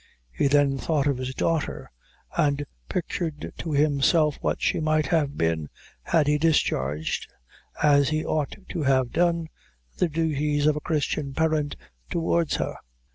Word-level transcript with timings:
He 0.31 0.47
then 0.47 0.79
thought 0.79 1.05
of 1.05 1.17
his 1.19 1.35
daughter, 1.35 1.91
and 2.35 2.65
pictured 2.89 3.53
to 3.59 3.71
himself 3.71 4.39
what 4.41 4.59
she 4.59 4.79
might 4.79 5.05
have 5.05 5.37
been, 5.37 5.69
had 6.01 6.25
he 6.25 6.39
discharged, 6.39 7.31
as 7.83 8.09
he 8.09 8.25
ought 8.25 8.55
to 8.69 8.81
have 8.81 9.11
done, 9.11 9.47
the 9.97 10.09
duties 10.09 10.65
of 10.65 10.75
a 10.75 10.81
Christian 10.81 11.35
parent 11.35 11.75
towards 12.09 12.55
her. 12.55 12.77